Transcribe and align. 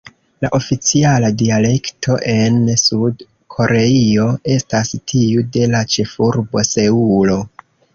La 0.43 0.49
oficiala 0.59 1.29
dialekto 1.41 2.17
en 2.33 2.57
Sud-Koreio 2.85 4.27
estas 4.57 4.99
tiu 5.15 5.49
de 5.59 5.71
la 5.79 5.87
ĉefurbo 5.97 6.71
Seulo. 6.77 7.43